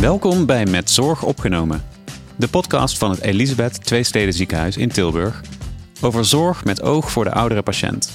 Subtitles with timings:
[0.00, 1.84] Welkom bij Met Zorg Opgenomen,
[2.36, 5.40] de podcast van het Elisabeth Tweesteden Ziekenhuis in Tilburg
[6.00, 8.12] over zorg met oog voor de oudere patiënt.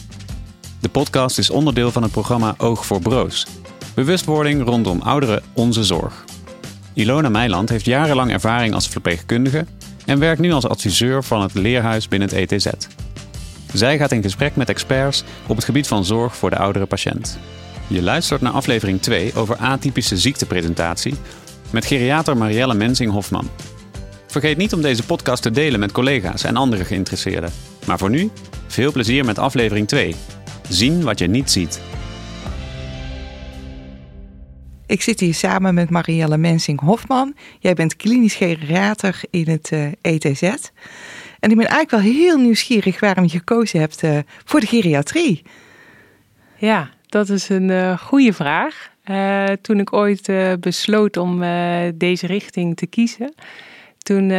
[0.79, 3.47] De podcast is onderdeel van het programma Oog voor Broos,
[3.93, 6.25] bewustwording rondom ouderen onze zorg.
[6.93, 9.65] Ilona Meiland heeft jarenlang ervaring als verpleegkundige
[10.05, 12.67] en werkt nu als adviseur van het leerhuis binnen het ETZ.
[13.73, 17.39] Zij gaat in gesprek met experts op het gebied van zorg voor de oudere patiënt.
[17.87, 21.15] Je luistert naar aflevering 2 over atypische ziektepresentatie
[21.71, 23.49] met geriater Marielle Mensing-Hofman.
[24.27, 27.51] Vergeet niet om deze podcast te delen met collega's en andere geïnteresseerden.
[27.85, 28.29] Maar voor nu,
[28.67, 30.15] veel plezier met aflevering 2.
[30.69, 31.81] Zien wat je niet ziet.
[34.85, 37.35] Ik zit hier samen met Marielle Mensing-Hofman.
[37.59, 40.41] Jij bent klinisch geriater in het uh, ETZ.
[41.39, 45.43] En ik ben eigenlijk wel heel nieuwsgierig waarom je gekozen hebt uh, voor de geriatrie.
[46.57, 48.90] Ja, dat is een uh, goede vraag.
[49.09, 53.33] Uh, toen ik ooit uh, besloot om uh, deze richting te kiezen,
[53.97, 54.33] toen,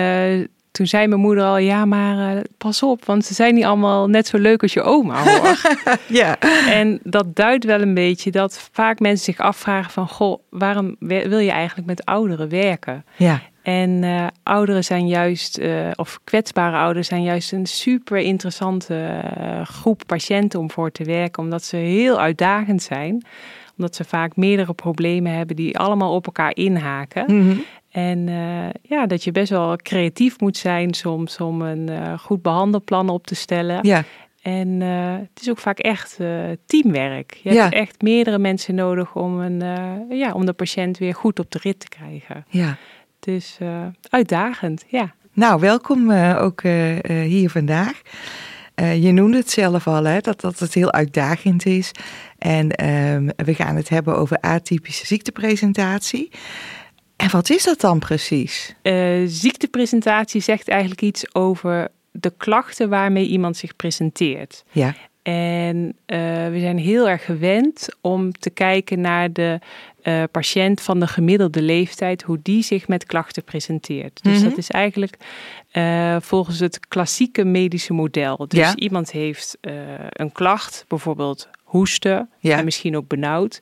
[0.70, 4.27] toen zei mijn moeder al: Ja, maar pas op, want ze zijn niet allemaal net
[4.27, 5.61] zo leuk als je oma hoor.
[6.09, 6.39] ja.
[6.69, 11.39] En dat duidt wel een beetje dat vaak mensen zich afvragen: van, Goh, waarom wil
[11.39, 13.05] je eigenlijk met ouderen werken?
[13.17, 13.41] Ja.
[13.62, 14.05] En
[14.42, 15.61] ouderen zijn juist,
[15.95, 19.23] of kwetsbare ouderen zijn juist een super interessante
[19.64, 23.25] groep patiënten om voor te werken, omdat ze heel uitdagend zijn.
[23.83, 27.25] Omdat ze vaak meerdere problemen hebben die allemaal op elkaar inhaken.
[27.27, 27.64] Mm -hmm.
[27.91, 28.27] En
[28.83, 33.34] ja, dat je best wel creatief moet zijn soms om een goed behandelplan op te
[33.34, 33.78] stellen.
[33.83, 34.05] Ja.
[34.42, 36.16] En het is ook vaak echt
[36.66, 37.41] teamwerk.
[37.42, 37.62] Je Ja.
[37.62, 39.62] hebt echt meerdere mensen nodig om, een,
[40.17, 42.44] ja, om de patiënt weer goed op de rit te krijgen.
[42.48, 42.77] ja.
[43.20, 45.14] Dus uh, uitdagend, ja.
[45.33, 48.02] Nou, welkom uh, ook uh, hier vandaag.
[48.75, 51.91] Je noemde het zelf al, hè, dat, dat het heel uitdagend is.
[52.39, 56.31] En ehm, we gaan het hebben over atypische ziektepresentatie.
[57.17, 58.75] En wat is dat dan precies?
[59.27, 64.64] ziektepresentatie zegt eigenlijk iets over de klachten waarmee iemand zich presenteert.
[64.70, 64.95] Ja.
[65.22, 65.96] En
[66.50, 69.58] we zijn heel erg gewend om te kijken naar de
[70.02, 74.22] uh, patiënt van de gemiddelde leeftijd, hoe die zich met klachten presenteert.
[74.22, 74.48] Dus Mm -hmm.
[74.48, 75.16] dat is eigenlijk
[75.72, 78.44] uh, volgens het klassieke medische model.
[78.48, 78.77] Dus ja.
[78.77, 79.58] iemand heeft
[80.10, 82.58] een klacht, bijvoorbeeld hoesten ja.
[82.58, 83.60] en misschien ook benauwd.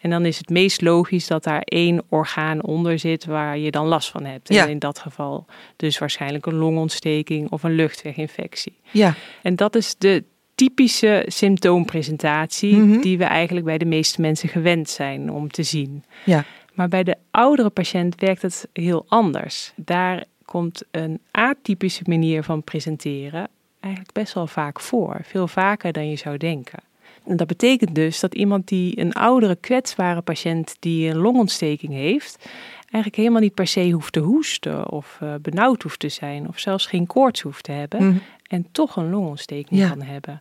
[0.00, 3.86] En dan is het meest logisch dat daar één orgaan onder zit waar je dan
[3.86, 4.50] last van hebt.
[4.50, 5.46] En in dat geval
[5.76, 8.78] dus waarschijnlijk een longontsteking of een luchtweginfectie.
[8.90, 9.14] Ja.
[9.42, 10.24] En dat is de
[10.62, 13.00] typische symptoompresentatie mm -hmm.
[13.00, 16.04] die we eigenlijk bij de meeste mensen gewend zijn om te zien.
[16.24, 16.44] Ja.
[16.74, 19.72] Maar bij de oudere patiënt werkt het heel anders.
[19.76, 23.48] Daar komt een atypische manier van presenteren
[23.80, 25.20] eigenlijk best wel vaak voor.
[25.22, 26.78] Veel vaker dan je zou denken.
[27.26, 32.48] En dat betekent dus dat iemand die een oudere kwetsbare patiënt die een longontsteking heeft,
[32.80, 36.58] eigenlijk helemaal niet per se hoeft te hoesten of uh, benauwd hoeft te zijn of
[36.58, 38.02] zelfs geen koorts hoeft te hebben.
[38.02, 38.20] Mm -hmm.
[38.52, 39.88] En toch een longontsteking ja.
[39.88, 40.40] kan hebben.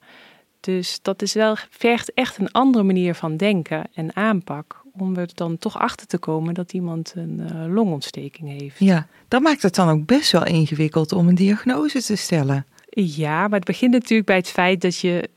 [0.60, 4.82] Dus dat is wel, vergt echt een andere manier van denken en aanpak.
[4.94, 8.80] Om er dan toch achter te komen dat iemand een uh, longontsteking heeft.
[8.80, 12.66] Ja, dat maakt het dan ook best wel ingewikkeld om een diagnose te stellen.
[12.90, 15.30] Ja, maar het begint natuurlijk bij het feit dat je,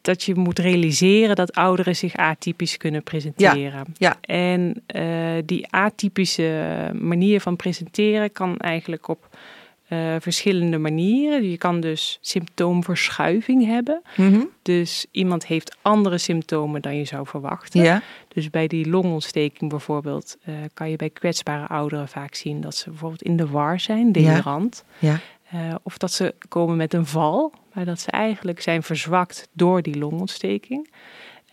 [0.00, 3.86] dat je moet realiseren dat ouderen zich atypisch kunnen presenteren.
[3.94, 4.16] Ja, ja.
[4.20, 9.28] En uh, die atypische manier van presenteren kan eigenlijk op
[9.92, 11.50] uh, verschillende manieren.
[11.50, 14.02] Je kan dus symptoomverschuiving hebben.
[14.16, 14.48] Mm -hmm.
[14.62, 17.82] Dus iemand heeft andere symptomen dan je zou verwachten.
[17.82, 18.02] Ja.
[18.28, 22.90] Dus bij die longontsteking bijvoorbeeld uh, kan je bij kwetsbare ouderen vaak zien dat ze
[22.90, 24.84] bijvoorbeeld in de war zijn, delirant.
[24.98, 25.10] Ja.
[25.10, 25.20] ja.
[25.54, 29.82] Uh, of dat ze komen met een val, maar dat ze eigenlijk zijn verzwakt door
[29.82, 30.90] die longontsteking.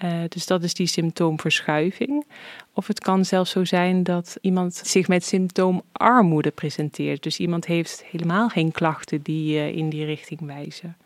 [0.04, 2.26] Uh, dus dat is die symptoomverschuiving.
[2.74, 7.24] Of het kan zelfs zo zijn dat iemand zich met symptoomarmoede presenteert.
[7.24, 10.98] Dus iemand heeft helemaal geen klachten die uh, in die richting wijzen.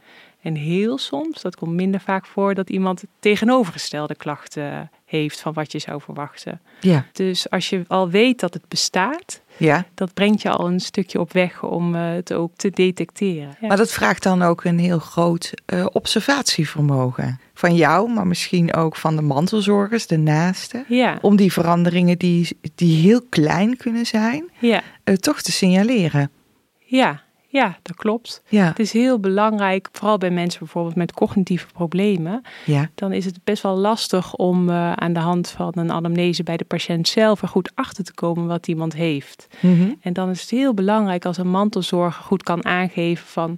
[0.42, 5.72] En heel soms, dat komt minder vaak voor, dat iemand tegenovergestelde klachten heeft van wat
[5.72, 6.62] je zou verwachten.
[6.80, 7.06] Ja.
[7.12, 9.86] Dus als je al weet dat het bestaat, ja.
[9.94, 13.56] dat brengt je al een stukje op weg om uh, het ook te detecteren.
[13.62, 13.68] Ja.
[13.68, 17.40] Maar dat vraagt dan ook een heel groot uh, observatievermogen.
[17.54, 20.86] Van jou, maar misschien ook van de mantelzorgers, de naasten.
[20.88, 21.18] Ja.
[21.22, 24.82] Om die veranderingen die, die heel klein kunnen zijn, ja.
[25.04, 26.32] uh, toch te signaleren.
[26.80, 27.23] Ja,
[27.54, 28.42] ja, dat klopt.
[28.48, 28.66] Ja.
[28.66, 32.42] Het is heel belangrijk, vooral bij mensen bijvoorbeeld met cognitieve problemen.
[32.66, 32.90] Ja.
[32.96, 36.58] Dan is het best wel lastig om uh, aan de hand van een anamnese bij
[36.58, 39.48] de patiënt zelf er goed achter te komen wat iemand heeft.
[39.60, 39.98] Mm -hmm.
[40.02, 43.58] En dan is het heel belangrijk als een mantelzorger goed kan aangeven van...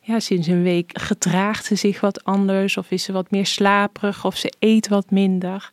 [0.00, 4.24] Ja, sinds een week gedraagt ze zich wat anders of is ze wat meer slaperig
[4.24, 5.70] of ze eet wat minder.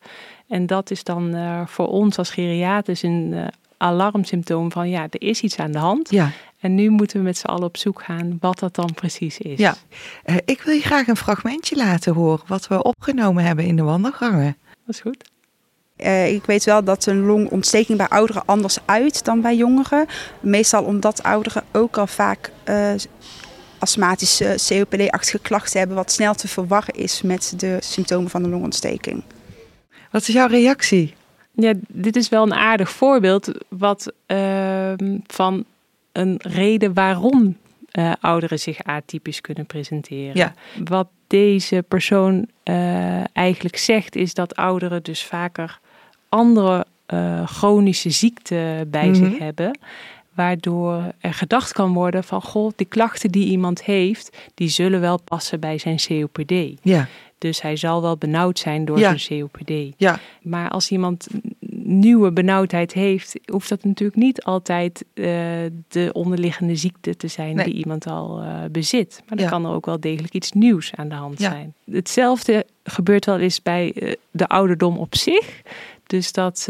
[0.48, 3.46] En dat is dan uh, voor ons als geriaters een uh,
[3.78, 6.12] alarmsymptoom van ja, er is iets aan de hand.
[6.12, 6.31] Ja.
[6.63, 9.60] En nu moeten we met z'n allen op zoek gaan wat dat dan precies is.
[9.60, 9.75] Ja,
[10.25, 13.81] uh, ik wil je graag een fragmentje laten horen wat we opgenomen hebben in de
[13.81, 14.57] wandelgangen.
[14.86, 15.30] Dat is goed.
[15.98, 20.06] Uh, ik weet wel dat een longontsteking bij ouderen anders uit dan bij jongeren.
[20.39, 22.94] Meestal omdat ouderen ook al vaak uh,
[23.80, 29.24] astmatische COPD-achtige klachten hebben, wat snel te verwarren is met de symptomen van de longontsteking.
[30.12, 31.13] Wat is jouw reactie?
[31.51, 34.94] Ja, dit is wel een aardig voorbeeld wat, uh,
[35.27, 35.65] van
[36.13, 37.57] een reden waarom
[38.00, 40.36] uh, ouderen zich atypisch kunnen presenteren.
[40.36, 40.54] Ja.
[40.83, 45.80] Wat deze persoon uh, eigenlijk zegt, is dat ouderen dus vaker
[46.30, 49.30] andere uh, chronische ziekten bij mm -hmm.
[49.30, 49.80] zich hebben.
[50.33, 55.21] Waardoor er gedacht kan worden van, goh, die klachten die iemand heeft, die zullen wel
[55.21, 56.54] passen bij zijn COPD.
[56.81, 57.07] Ja.
[57.38, 59.18] Dus hij zal wel benauwd zijn door Ja.
[59.18, 59.94] zijn COPD.
[59.98, 60.19] Ja.
[60.42, 61.27] Maar als iemand
[61.85, 65.25] nieuwe benauwdheid heeft, hoeft dat natuurlijk niet altijd uh,
[65.88, 67.65] de onderliggende ziekte te zijn Nee.
[67.65, 69.18] die iemand al uh, bezit.
[69.27, 69.51] Maar dan Ja.
[69.51, 71.50] kan er ook wel degelijk iets nieuws aan de hand Ja.
[71.50, 71.74] zijn.
[71.91, 75.62] Hetzelfde gebeurt wel eens bij uh, de ouderdom op zich.
[76.07, 76.68] Dus dat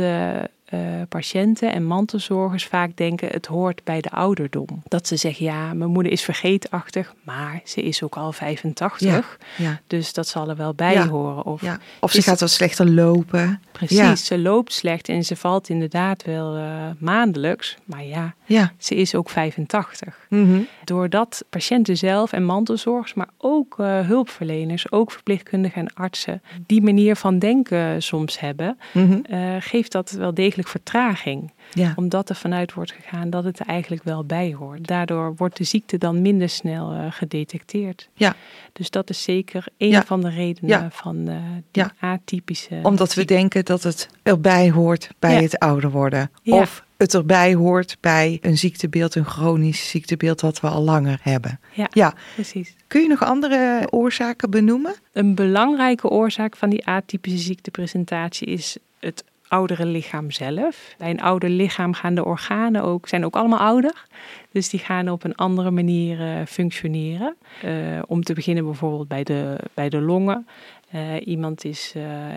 [0.74, 0.80] uh,
[1.10, 4.68] patiënten en mantelzorgers vaak denken het hoort bij de ouderdom.
[4.88, 9.38] Dat ze zeggen ja, mijn moeder is vergeetachtig, maar ze is ook al 85.
[9.58, 9.80] Ja.
[9.88, 11.08] Dus dat zal er wel bij Ja.
[11.08, 11.46] horen.
[11.46, 11.80] Of Ja.
[12.00, 13.62] Of ze Is- gaat wat slechter lopen.
[13.72, 16.64] Precies, ze loopt slecht en ze valt inderdaad wel uh,
[16.98, 17.78] maandelijks.
[17.86, 18.72] Maar ja, Ja.
[18.78, 20.26] ze is ook 85.
[20.30, 20.60] Mhm.
[20.84, 27.16] Doordat patiënten zelf en mantelzorgers, maar ook uh, hulpverleners, ook verpleegkundigen en artsen, die manier
[27.16, 29.20] van denken soms hebben, Mhm.
[29.60, 31.52] geeft dat wel degelijk vertraging.
[31.74, 31.94] Ja.
[31.96, 34.88] Omdat er vanuit wordt gegaan dat het er eigenlijk wel bij hoort.
[34.88, 38.10] Daardoor wordt de ziekte dan minder snel uh, gedetecteerd.
[38.14, 38.36] Ja.
[38.74, 40.04] Dus dat is zeker een Ja.
[40.06, 40.88] van de redenen Ja.
[40.92, 41.36] van uh,
[41.72, 41.92] die Ja.
[42.00, 42.80] atypische.
[42.84, 46.32] Omdat we denken dat het erbij hoort bij het ouder worden.
[46.46, 51.60] Of het erbij hoort bij een ziektebeeld, een chronisch ziektebeeld dat we al langer hebben.
[51.74, 52.14] Ja, Ja.
[52.34, 52.76] precies.
[52.88, 54.96] Kun je nog andere oorzaken benoemen?
[55.14, 59.24] Een belangrijke oorzaak van die atypische ziektepresentatie is het
[59.54, 60.96] oudere lichaam zelf.
[60.98, 64.06] Bij een ouder lichaam gaan de organen ook, zijn ook allemaal ouder.
[64.52, 67.36] Dus die gaan op een andere manier uh, functioneren.
[67.66, 70.48] Uh, om te beginnen bijvoorbeeld bij de, bij de longen.
[70.96, 71.94] Uh, iemand is,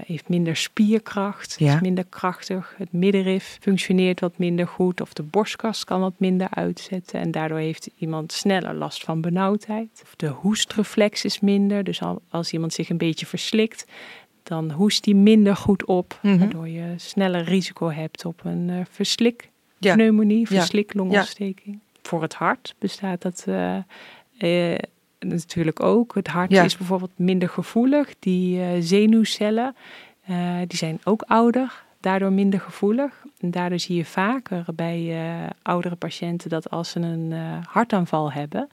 [0.07, 1.75] heeft minder spierkracht, Ja.
[1.75, 2.75] is minder krachtig.
[2.79, 5.01] Het middenrif functioneert wat minder goed.
[5.01, 7.21] Of de borstkas kan wat minder uitzetten.
[7.21, 10.01] En daardoor heeft iemand sneller last van benauwdheid.
[10.03, 11.85] Of de hoestreflex is minder.
[11.85, 13.87] Dus als iemand zich een beetje verslikt,
[14.49, 16.19] dan hoest die minder goed op.
[16.23, 16.39] Mhm.
[16.39, 19.95] Waardoor je sneller risico hebt op een uh, verslik Ja.
[19.95, 20.47] pneumonie, Ja.
[20.47, 21.79] versliklongontsteking.
[22.03, 23.77] Voor het hart bestaat dat uh,
[24.39, 24.75] uh,
[25.21, 26.15] natuurlijk ook.
[26.15, 28.15] Het hart is bijvoorbeeld minder gevoelig.
[28.19, 29.77] Die zenuwcellen,
[30.67, 33.25] die zijn ook ouder, daardoor minder gevoelig.
[33.41, 35.17] En daardoor zie je vaker bij
[35.63, 37.33] oudere patiënten dat als ze een
[37.69, 38.69] hartaanval hebben,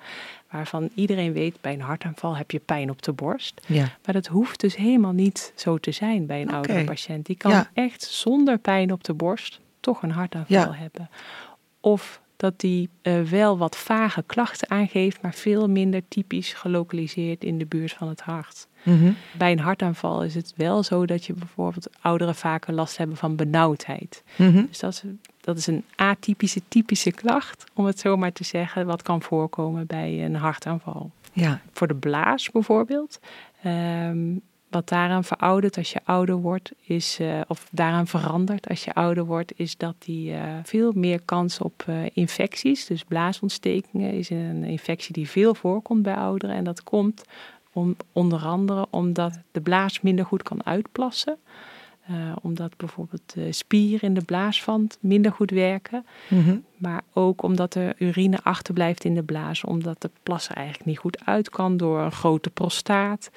[0.54, 3.62] waarvan iedereen weet bij een hartaanval heb je pijn op de borst.
[3.68, 3.82] Ja.
[4.06, 6.56] Maar dat hoeft dus helemaal niet zo te zijn bij een Oké.
[6.56, 7.26] oudere patiënt.
[7.26, 7.70] Die kan Ja.
[7.74, 10.74] echt zonder pijn op de borst toch een hartaanval Ja.
[10.74, 11.10] hebben.
[11.80, 17.58] Of dat die uh, wel wat vage klachten aangeeft, maar veel minder typisch gelokaliseerd in
[17.58, 18.68] de buurt van het hart.
[18.84, 19.12] Mhm.
[19.38, 23.36] Bij een hartaanval is het wel zo dat je bijvoorbeeld ouderen vaker last hebben van
[23.36, 24.24] benauwdheid.
[24.36, 24.66] Mhm.
[24.66, 25.04] Dus dat is,
[25.42, 29.88] dat is een atypische, typische klacht, om het zo maar te zeggen, wat kan voorkomen
[29.88, 31.12] bij een hartaanval.
[31.34, 31.62] Ja.
[31.72, 33.20] Voor de blaas bijvoorbeeld.
[33.66, 34.42] Um,
[34.74, 39.26] wat daaraan veroudert als je ouder wordt, is, uh, of daaraan verandert als je ouder
[39.26, 44.64] wordt, is dat die uh, veel meer kans op uh, infecties, dus blaasontstekingen, is een
[44.64, 46.56] infectie die veel voorkomt bij ouderen.
[46.56, 47.24] En dat komt
[47.74, 51.38] om, onder andere omdat de blaas minder goed kan uitplassen.
[52.12, 56.06] Uh, omdat bijvoorbeeld de spieren in de blaaswand minder goed werken.
[56.30, 56.58] Mhm.
[56.78, 59.64] Maar ook omdat er urine achterblijft in de blaas.
[59.64, 63.32] Omdat de plas er eigenlijk niet goed uit kan door een grote prostaat.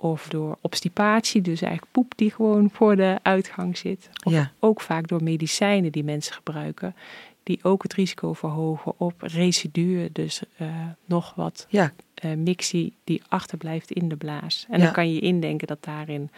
[0.00, 4.10] Of door obstipatie, dus eigenlijk poep die gewoon voor de uitgang zit.
[4.24, 4.50] Of Ja.
[4.58, 6.94] ook vaak door medicijnen die mensen gebruiken.
[7.42, 10.08] Die ook het risico verhogen op residuen.
[10.12, 10.68] Dus uh,
[11.04, 11.92] nog wat Ja.
[12.24, 14.66] uh, mixie die achterblijft in de blaas.
[14.70, 14.84] En Ja.
[14.84, 16.30] dan kan je indenken dat daarin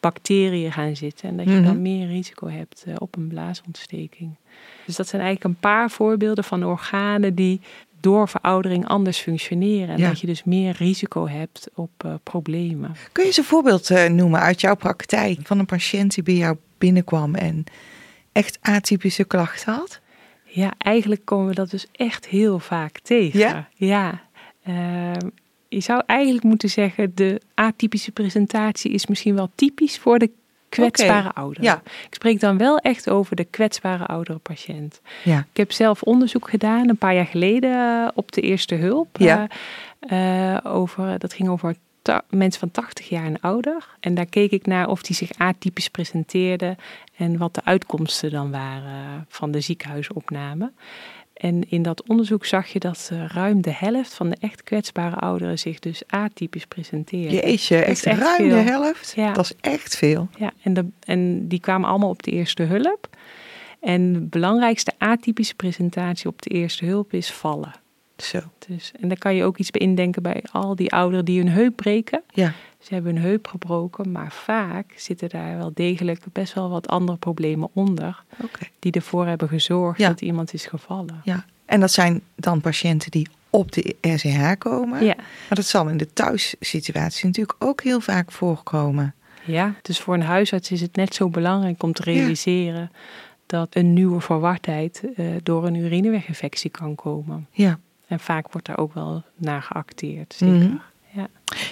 [0.00, 1.28] bacteriën gaan zitten.
[1.28, 1.64] En dat je Mhm.
[1.64, 4.34] dan meer risico hebt uh, op een blaasontsteking.
[4.86, 7.60] Dus dat zijn eigenlijk een paar voorbeelden van organen die
[8.02, 9.88] door veroudering anders functioneren.
[9.88, 10.08] En Ja.
[10.08, 12.92] dat je dus meer risico hebt op uh, problemen.
[13.12, 16.34] Kun je eens een voorbeeld uh, noemen uit jouw praktijk van een patiënt die bij
[16.34, 17.64] jou binnenkwam en
[18.32, 20.00] echt atypische klachten had?
[20.44, 23.38] Ja, eigenlijk komen we dat dus echt heel vaak tegen.
[23.38, 23.68] Ja?
[23.74, 24.22] Ja.
[24.68, 25.12] Uh,
[25.68, 30.30] je zou eigenlijk moeten zeggen, de atypische presentatie is misschien wel typisch voor de
[30.72, 31.64] kwetsbare ouderen.
[31.64, 31.82] ja.
[31.84, 35.00] Ik spreek dan wel echt over de kwetsbare oudere patiënt.
[35.24, 35.38] Ja.
[35.38, 39.16] Ik heb zelf onderzoek gedaan een paar jaar geleden eh, op de eerste hulp.
[39.18, 39.46] Ja.
[40.00, 41.74] eh, eh, over, dat ging over
[42.28, 43.86] mensen van 80 jaar en ouder.
[44.00, 46.76] En daar keek ik naar of die zich atypisch presenteerden
[47.16, 50.72] en wat de uitkomsten dan waren van de ziekenhuisopname.
[51.42, 55.58] En in dat onderzoek zag je dat ruim de helft van de echt kwetsbare ouderen
[55.58, 57.34] zich dus atypisch presenteerde.
[57.34, 59.12] Jeetje, echt, is echt ruim de helft.
[59.16, 59.32] Ja.
[59.32, 60.28] Dat is echt veel.
[60.38, 63.08] Ja, en, de, en die kwamen allemaal op de eerste hulp.
[63.80, 67.72] En de belangrijkste atypische presentatie op de eerste hulp is vallen.
[68.16, 68.40] Zo.
[68.68, 71.48] Dus, en daar kan je ook iets bij indenken bij al die ouderen die hun
[71.48, 72.22] heup breken.
[72.34, 72.52] Ja.
[72.82, 77.18] Ze hebben hun heup gebroken, maar vaak zitten daar wel degelijk best wel wat andere
[77.18, 78.22] problemen onder.
[78.78, 80.08] Die ervoor hebben gezorgd Ja.
[80.08, 81.20] dat iemand is gevallen.
[81.24, 81.44] Ja.
[81.64, 85.04] En dat zijn dan patiënten die op de RCH komen.
[85.04, 85.14] Ja.
[85.16, 89.14] Maar dat zal in de thuissituatie natuurlijk ook heel vaak voorkomen.
[89.44, 92.90] ja, dus voor een huisarts is het net zo belangrijk om te realiseren
[93.46, 97.46] dat een nieuwe verwardheid eh, door een urineweginfectie kan komen.
[97.50, 97.78] Ja.
[98.06, 100.34] En vaak wordt daar ook wel naar geacteerd.
[100.38, 100.56] Zeker.
[100.56, 100.76] Mhm.
[101.14, 101.28] Ja.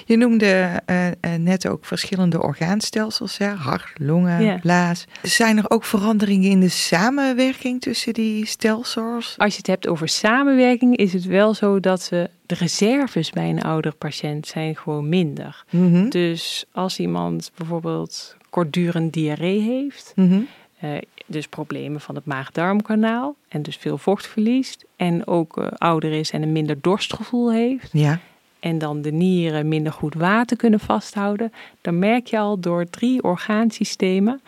[0.07, 3.49] Je noemde eh, eh, net ook verschillende orgaanstelsels, hè?
[3.49, 4.59] hart, longen, Ja.
[4.59, 5.05] blaas.
[5.23, 9.35] Zijn er ook veranderingen in de samenwerking tussen die stelsels?
[9.39, 13.51] Als je het hebt over samenwerking, is het wel zo dat we de reserves bij
[13.51, 15.65] een oudere patiënt zijn gewoon minder.
[15.71, 16.09] Mhm.
[16.09, 20.41] Dus als iemand bijvoorbeeld kortdurend diarree heeft, Mhm.
[20.81, 20.91] eh,
[21.27, 26.43] dus problemen van het maag-darmkanaal en dus veel vocht verliest en ook ouder is en
[26.43, 28.21] een minder dorstgevoel heeft Ja.
[28.61, 33.23] En dan de nieren minder goed water kunnen vasthouden, dan merk je al door drie
[33.23, 34.41] orgaansystemen,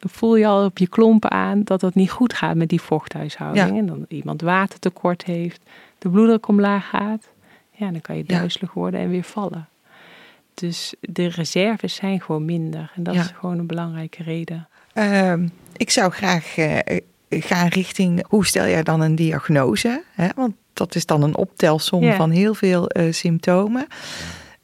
[0.00, 3.68] voel je al op je klompen aan dat het niet goed gaat met die vochthuishouding.
[3.70, 3.76] Ja.
[3.76, 5.60] En dan iemand watertekort heeft,
[5.98, 7.28] de bloeddruk omlaag gaat,
[7.70, 8.38] ja, dan kan je Ja.
[8.38, 9.68] duizelig worden en weer vallen.
[10.54, 13.20] Dus de reserves zijn gewoon minder en dat Ja.
[13.20, 14.68] is gewoon een belangrijke reden.
[14.92, 16.78] Ehm, ik zou graag eh,
[17.40, 20.02] gaan richting hoe stel jij dan een diagnose?
[20.12, 20.28] Hè?
[20.36, 23.86] Want dat is dan een optelsom van heel veel eh, symptomen.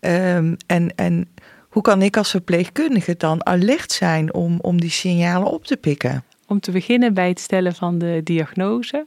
[0.00, 1.28] Ehm, en, en
[1.68, 6.24] hoe kan ik als verpleegkundige dan alert zijn om, om die signalen op te pikken?
[6.46, 9.06] Om te beginnen bij het stellen van de diagnose.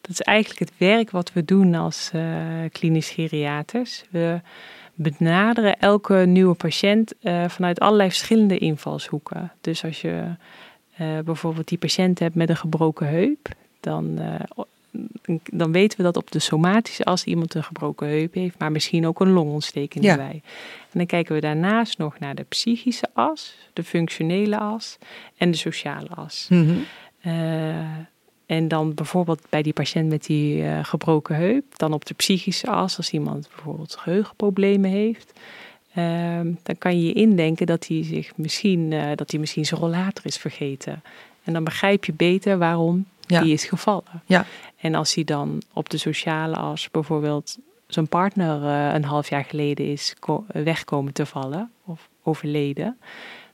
[0.00, 2.22] Dat is eigenlijk het werk wat we doen als eh,
[2.72, 4.04] klinisch geriaters.
[4.10, 4.40] We
[4.94, 9.52] benaderen elke nieuwe patiënt eh, vanuit allerlei verschillende invalshoeken.
[9.60, 10.24] Dus als je
[11.00, 13.48] eh, bijvoorbeeld die patiënt hebt met een gebroken heup,
[13.80, 14.64] dan, eh,
[15.52, 19.06] dan weten we dat op de somatische as iemand een gebroken heup heeft, maar misschien
[19.06, 20.10] ook een longontsteking Ja.
[20.10, 20.42] erbij.
[20.80, 24.98] En dan kijken we daarnaast nog naar de psychische as, de functionele as
[25.36, 26.48] en de sociale as.
[27.20, 27.74] Eh,
[28.46, 32.96] en dan bijvoorbeeld bij die patiënt met die gebroken heup, dan op de psychische as,
[32.96, 35.32] als iemand bijvoorbeeld geheugenproblemen heeft,
[35.94, 39.80] ehm, dan kan je je indenken dat hij zich misschien, eh, dat hij misschien zijn
[39.80, 41.02] rollator is vergeten.
[41.44, 43.40] En dan begrijp je beter waarom Ja.
[43.42, 44.22] die is gevallen.
[44.26, 44.46] Ja.
[44.80, 49.44] En als hij dan op de sociale as bijvoorbeeld zijn partner eh, een half jaar
[49.44, 52.98] geleden is ko- wegkomen te vallen of overleden,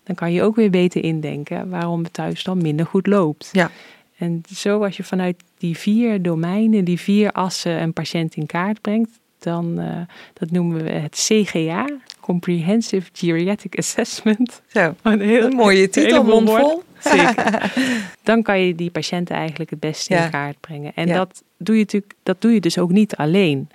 [0.05, 3.49] dan kan je ook weer beter indenken waarom het thuis dan minder goed loopt.
[3.53, 3.71] Ja.
[4.19, 8.81] En zo als je vanuit die vier domeinen, die vier assen een patiënt in kaart
[8.81, 10.01] brengt, dan eh,
[10.33, 11.87] dat noemen we het CGA,
[12.27, 14.63] Comprehensive Geriatric Assessment.
[14.67, 16.83] Zo, Een, heel, een mooie titel, mondvol.
[16.99, 17.73] Zeker.
[18.23, 20.25] Dan kan je die patiënten eigenlijk het beste Ja.
[20.25, 20.93] in kaart brengen.
[20.95, 21.15] En Ja.
[21.17, 23.69] dat, doe je natuurlijk, dat doe je dus ook niet alleen.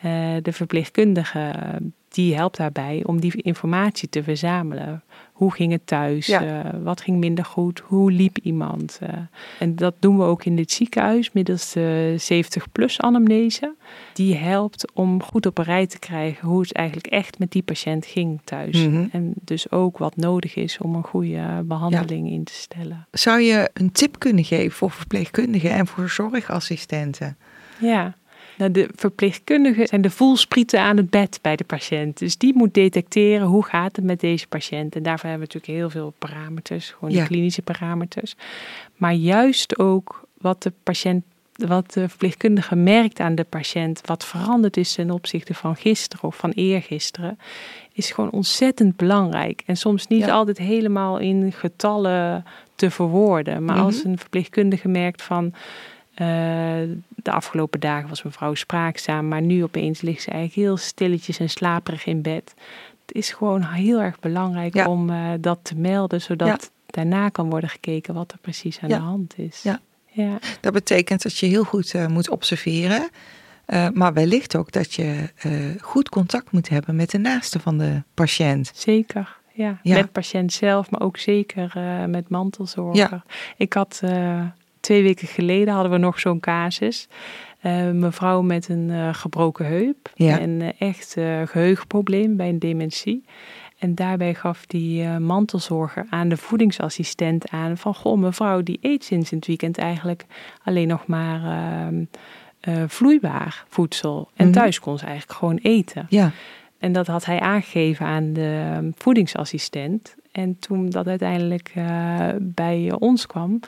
[0.00, 1.52] Eh, de verpleegkundige
[2.16, 5.02] die helpt daarbij om die informatie te verzamelen.
[5.32, 6.26] Hoe ging het thuis?
[6.26, 6.64] Ja.
[6.64, 7.78] Eh, wat ging minder goed?
[7.78, 8.98] Hoe liep iemand?
[9.02, 9.08] Eh,
[9.58, 13.74] en dat doen we ook in dit ziekenhuis middels de 70-plus anamnese.
[14.12, 17.62] Die helpt om goed op een rij te krijgen hoe het eigenlijk echt met die
[17.62, 18.86] patiënt ging thuis.
[18.86, 19.06] Mhm.
[19.12, 23.06] En dus ook wat nodig is om een goede behandeling in te stellen.
[23.10, 27.36] Zou je een tip kunnen geven voor verpleegkundigen en voor zorgassistenten?
[27.78, 28.14] Ja.
[28.56, 32.18] Nou, de verpleegkundigen zijn de voelsprieten aan het bed bij de patiënt.
[32.18, 34.96] Dus die moet detecteren hoe gaat het met deze patiënt.
[34.96, 37.20] En daarvoor hebben we natuurlijk heel veel parameters, gewoon Ja.
[37.22, 38.34] de klinische parameters.
[38.96, 44.76] Maar juist ook wat de patiënt, wat de verpleegkundige merkt aan de patiënt, wat veranderd
[44.76, 47.38] is ten opzichte van gisteren of van eergisteren,
[47.92, 49.62] is gewoon ontzettend belangrijk.
[49.66, 50.32] En soms niet Ja.
[50.32, 52.44] altijd helemaal in getallen
[52.74, 53.64] te verwoorden.
[53.64, 53.84] Maar Mhm.
[53.84, 55.52] als een verpleegkundige merkt van.
[56.16, 56.26] Eh,
[57.08, 61.50] de afgelopen dagen was mevrouw spraakzaam, maar nu opeens ligt ze eigenlijk heel stilletjes en
[61.50, 62.54] slaperig in bed.
[63.06, 64.86] Het is gewoon heel erg belangrijk Ja.
[64.86, 66.58] om eh, dat te melden, zodat Ja.
[66.86, 68.96] daarna kan worden gekeken wat er precies aan Ja.
[68.96, 69.62] de hand is.
[69.62, 69.80] Ja.
[70.06, 70.38] ja.
[70.60, 73.08] Dat betekent dat je heel goed eh, moet observeren.
[73.92, 75.30] maar wellicht ook dat je
[75.80, 78.70] goed contact moet hebben met de naaste van de patiënt.
[78.74, 79.36] Zeker.
[79.52, 79.78] ja.
[79.82, 81.72] Met patiënt zelf, maar ook zeker
[82.08, 82.96] met mantelzorger.
[83.10, 83.24] Ja.
[83.56, 84.00] Ik had
[84.86, 87.08] twee weken geleden hadden we nog zo'n casus.
[87.60, 90.38] Eh, mevrouw met een eh, gebroken heup Ja.
[90.40, 93.24] en eh, echt eh, geheugenprobleem bij een dementie.
[93.78, 97.94] En daarbij gaf die mantelzorger aan de voedingsassistent aan van...
[97.94, 100.24] goh, mevrouw die eet sinds het weekend eigenlijk
[100.64, 102.04] alleen nog maar ehm,
[102.60, 104.28] eh, vloeibaar voedsel.
[104.36, 104.54] En Mhm.
[104.54, 106.06] thuis kon ze eigenlijk gewoon eten.
[106.08, 106.30] Ja,
[106.78, 110.14] En dat had hij aangegeven aan de ehm, voedingsassistent.
[110.32, 111.72] En toen dat uiteindelijk
[112.40, 113.60] bij ons kwam,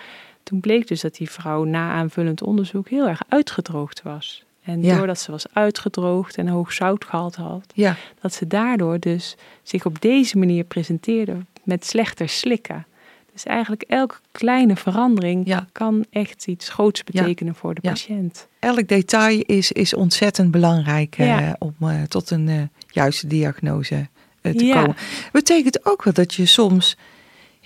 [0.49, 4.45] toen bleek dus dat die vrouw na aanvullend onderzoek heel erg uitgedroogd was.
[4.63, 4.97] En Ja.
[4.97, 10.01] doordat ze was uitgedroogd en hoog zoutgehalte had, ja, dat ze daardoor dus zich op
[10.01, 12.87] deze manier presenteerde met slechter slikken.
[13.33, 15.67] Dus eigenlijk elke kleine verandering Ja.
[15.73, 18.47] kan echt iets groots betekenen voor de patiënt.
[18.59, 24.09] elk detail is, is ontzettend belangrijk eh, om eh, tot een eh, juiste diagnose
[24.43, 24.97] te komen.
[25.33, 26.97] Betekent ook wel dat je soms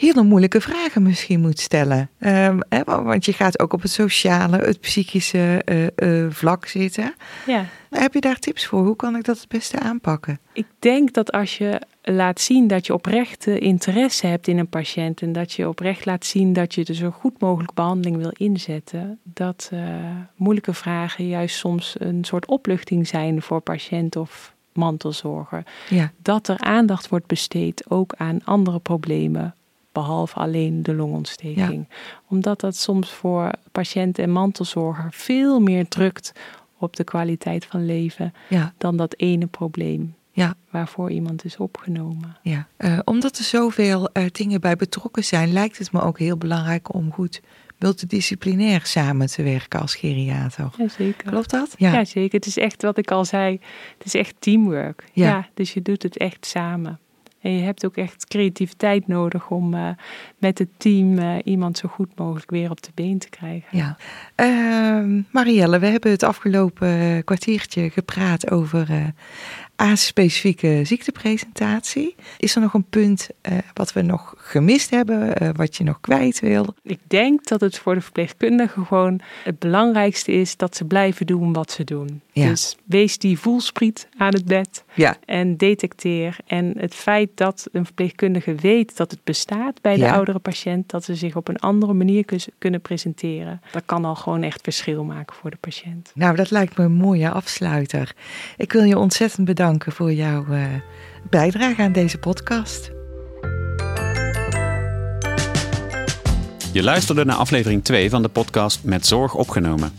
[0.03, 2.11] hele moeilijke vragen misschien moet stellen.
[2.19, 5.87] Ehm, hè, wa- want je gaat ook op het sociale, het psychische eh,
[6.25, 7.15] eh, vlak zitten.
[7.47, 7.65] Ja.
[7.91, 8.85] Heb je daar tips voor?
[8.85, 10.39] Hoe kan ik dat het beste aanpakken?
[10.53, 15.23] Ik denk dat als je laat zien dat je oprechte interesse hebt in een patiënt
[15.23, 19.19] en dat je oprecht laat zien dat je er zo goed mogelijk behandeling wil inzetten,
[19.23, 19.81] dat eh,
[20.37, 25.63] moeilijke vragen juist soms een soort opluchting zijn voor patiënt of mantelzorger.
[25.89, 29.55] Ja, Dat er aandacht wordt besteed ook aan andere problemen,
[29.93, 31.89] behalve alleen de longontsteking.
[32.29, 36.33] Omdat dat soms voor patiënt en mantelzorger veel meer drukt
[36.79, 40.55] op de kwaliteit van leven ja, dan dat ene probleem ja.
[40.71, 42.37] waarvoor iemand is opgenomen.
[42.43, 46.37] Ja, eh, omdat er zoveel eh, dingen bij betrokken zijn, lijkt het me ook heel
[46.37, 47.41] belangrijk om goed
[47.79, 50.71] multidisciplinair samen te werken als geriater.
[50.77, 51.31] Jazeker.
[51.31, 51.75] Klopt dat?
[51.77, 52.05] Ja.
[52.05, 52.39] zeker.
[52.39, 53.61] Het is echt wat ik al zei.
[53.99, 55.05] Het is echt teamwork.
[55.13, 55.27] Ja.
[55.27, 55.49] Ja.
[55.55, 56.99] dus je doet het echt samen.
[57.43, 59.89] En je hebt ook echt creativiteit nodig om eh,
[60.39, 63.79] met het team eh, iemand zo goed mogelijk weer op de been te krijgen.
[63.79, 63.97] Ja.
[64.35, 69.12] Ehm, Marielle, we hebben het afgelopen kwartiertje gepraat over
[69.83, 72.14] A-specifieke ziektepresentatie.
[72.38, 76.01] Is er nog een punt eh, wat we nog gemist hebben, eh, wat je nog
[76.01, 76.75] kwijt wil?
[76.83, 81.53] Ik denk dat het voor de verpleegkundigen gewoon het belangrijkste is dat ze blijven doen
[81.53, 82.21] wat ze doen.
[82.33, 82.49] Ja.
[82.49, 84.85] Dus wees die voelspriet aan het bed.
[84.95, 86.37] Ja, en detecteer.
[86.47, 90.14] En het feit dat een verpleegkundige weet dat het bestaat bij de Ja.
[90.14, 92.25] oudere patiënt, dat ze zich op een andere manier
[92.59, 96.11] kunnen presenteren, dat kan al gewoon echt verschil maken voor de patiënt.
[96.14, 98.14] nou dat lijkt me een mooie afsluiter.
[98.57, 100.65] Ik wil je ontzettend bedanken voor jouw eh,
[101.31, 102.91] bijdrage aan deze podcast.
[106.73, 109.93] Je luisterde naar aflevering 2 van de podcast Met Zorg opgenomen.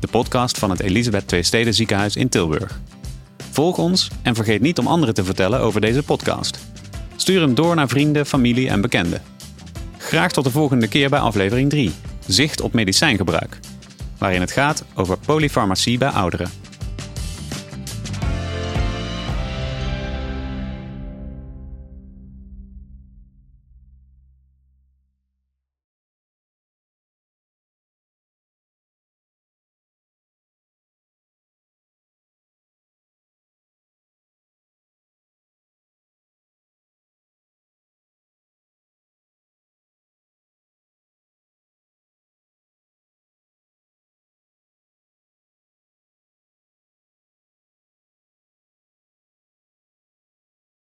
[0.00, 2.80] De podcast van het Elisabeth Twee Steden Ziekenhuis in Tilburg.
[3.50, 6.58] Volg ons en vergeet niet om anderen te vertellen over deze podcast.
[7.16, 9.22] Stuur hem door naar vrienden, familie en bekenden.
[9.98, 11.92] Graag tot de volgende keer bij aflevering 3,
[12.26, 13.58] Zicht op medicijngebruik.
[14.18, 16.50] Waarin het gaat over polyfarmacie bij ouderen.